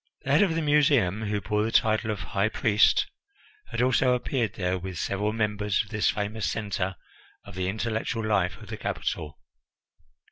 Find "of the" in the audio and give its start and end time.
0.41-0.63, 7.45-7.67, 8.59-8.77